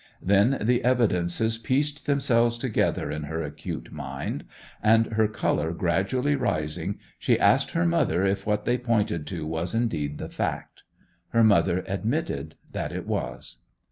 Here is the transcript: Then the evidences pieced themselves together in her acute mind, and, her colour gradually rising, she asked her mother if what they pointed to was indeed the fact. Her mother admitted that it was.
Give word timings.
Then 0.19 0.57
the 0.61 0.83
evidences 0.83 1.59
pieced 1.59 2.07
themselves 2.07 2.57
together 2.57 3.11
in 3.11 3.25
her 3.25 3.43
acute 3.43 3.91
mind, 3.91 4.45
and, 4.81 5.05
her 5.13 5.27
colour 5.27 5.71
gradually 5.73 6.33
rising, 6.35 6.97
she 7.19 7.39
asked 7.39 7.73
her 7.73 7.85
mother 7.85 8.25
if 8.25 8.47
what 8.47 8.65
they 8.65 8.79
pointed 8.79 9.27
to 9.27 9.45
was 9.45 9.75
indeed 9.75 10.17
the 10.17 10.27
fact. 10.27 10.81
Her 11.33 11.43
mother 11.43 11.83
admitted 11.87 12.55
that 12.71 12.91
it 12.91 13.05
was. 13.05 13.57